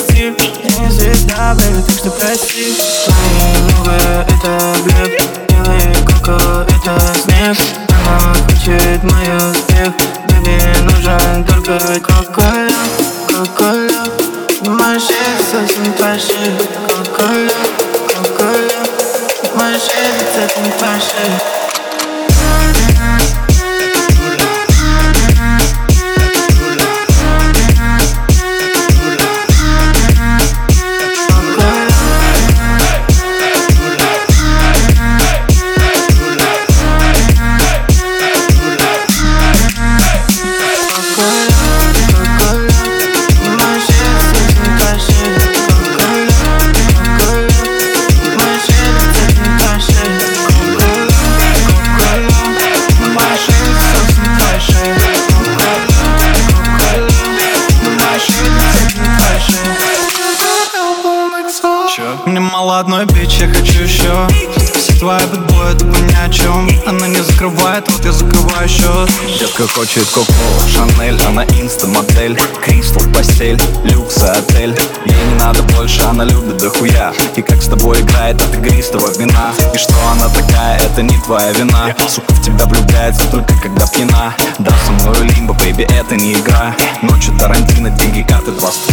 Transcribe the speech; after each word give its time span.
коллектив 0.00 0.34
Я 0.64 0.80
не 0.80 0.90
звезда, 0.90 1.54
baby, 1.54 1.82
так 1.82 1.96
что 1.96 2.10
прости. 2.10 2.76
Мои 3.08 3.72
губы— 3.72 3.92
это 4.28 4.76
блеф 4.84 5.10
Белая 5.48 5.94
кукла— 6.06 6.66
это 6.68 7.00
снег 7.22 7.56
Она 8.06 8.34
хочет 8.34 9.02
мой 9.02 9.36
успех 9.36 9.92
Baby, 10.28 10.78
нужен 10.82 11.44
только 11.44 12.00
Coco 12.00 12.33
L'Eau 12.33 12.74
Coco 13.28 13.62
L'Eau 13.62 14.04
Думаешь, 14.62 15.08
я 15.08 15.44
совсем 15.44 15.92
пошлый. 15.94 16.52
Coco 16.88 17.14
L'Eau, 17.14 17.54
Coco 18.08 18.41
L'Eau 18.41 18.82
Думаешь, 19.42 19.82
я 19.82 20.40
совсем 20.40 20.72
пошлый. 20.78 21.59
Мне 62.26 62.38
мало 62.38 62.78
одной 62.78 63.06
бич, 63.06 63.38
я 63.40 63.48
хочу 63.48 63.82
еще 63.82 64.28
Все 65.00 65.06
твои 65.06 65.26
бэтбои, 65.28 65.72
тупо 65.78 65.96
ни 65.96 66.14
о 66.14 66.28
чем? 66.28 66.68
Она 66.86 67.08
не 67.08 67.22
закрывает, 67.22 67.90
вот 67.90 68.04
я 68.04 68.12
закрываю 68.12 68.68
счет. 68.68 69.08
Детка 69.38 69.66
хочет 69.66 70.06
коко, 70.10 70.30
Шанель, 70.70 71.18
она 71.26 71.42
инста-модель. 71.44 72.38
Кристал 72.62 73.04
в 73.04 73.10
постель, 73.14 73.58
люкс 73.84 74.22
отель. 74.22 74.78
Ей 75.06 75.24
не 75.24 75.34
надо 75.40 75.62
больше, 75.62 76.02
она 76.02 76.24
любит 76.24 76.58
дохуя. 76.58 77.14
И 77.34 77.40
как 77.40 77.62
с 77.62 77.68
тобой 77.68 78.02
играет 78.02 78.42
от 78.42 78.54
игристого 78.58 79.10
вина? 79.18 79.54
И 79.74 79.78
что 79.78 79.94
она 80.12 80.28
такая, 80.28 80.76
это 80.80 81.00
не 81.00 81.18
твоя 81.20 81.50
вина. 81.52 81.94
Сука 82.06 82.34
в 82.34 82.42
тебя 82.42 82.66
влюбляется 82.66 83.26
только 83.30 83.54
когда 83.62 83.86
пьяна. 83.86 84.34
Да, 84.58 84.72
со 84.84 84.92
мной 84.92 85.28
лимба, 85.28 85.54
бейби, 85.54 85.84
это 85.84 86.14
не 86.14 86.34
игра. 86.34 86.76
Ночью 87.00 87.34
Тарантино, 87.38 87.88
деньги, 87.88 88.20
карты, 88.20 88.50
два 88.50 88.70
ствола 88.70 88.89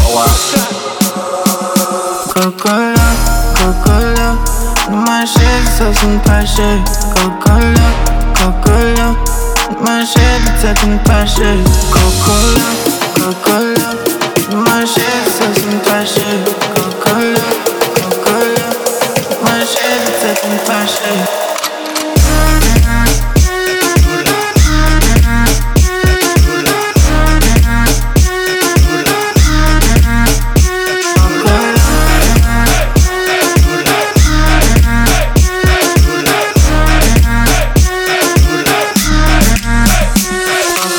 so 5.27 5.93
some 5.93 6.20
perşe 6.23 6.80
Coca-Cola, 7.15 7.89
Coca-Cola 8.33 9.15
Maşeri 9.83 10.61
saçın 10.61 10.98
perşe 11.05 11.55
Coca-Cola. 11.92 12.86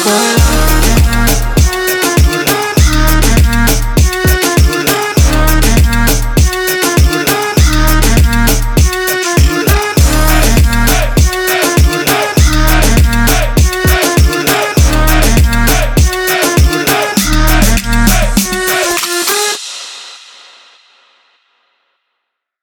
for 0.08 0.37